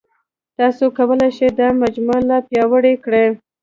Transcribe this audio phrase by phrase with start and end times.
[0.57, 3.27] تاسو کولای شئ دا مجموعه لا پیاوړې کړئ.